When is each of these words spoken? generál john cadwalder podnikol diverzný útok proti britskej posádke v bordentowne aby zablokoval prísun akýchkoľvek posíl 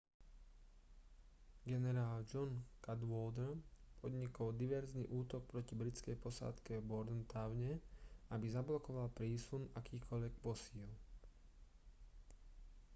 generál 1.71 2.23
john 2.33 2.63
cadwalder 2.81 3.53
podnikol 4.01 4.49
diverzný 4.61 5.05
útok 5.21 5.43
proti 5.51 5.73
britskej 5.81 6.15
posádke 6.25 6.73
v 6.81 6.87
bordentowne 6.91 7.73
aby 8.35 8.45
zablokoval 8.55 9.13
prísun 9.19 9.63
akýchkoľvek 9.81 10.33
posíl 10.45 10.89